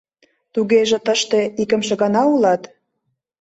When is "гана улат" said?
2.01-2.61